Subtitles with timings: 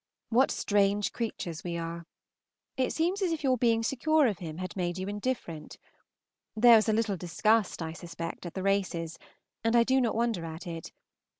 [0.29, 2.07] What strange creatures we are!
[2.75, 5.77] It seems as if your being secure of him had made you indifferent.
[6.55, 9.19] There was a little disgust, I suspect, at the races,
[9.63, 10.91] and I do not wonder at it.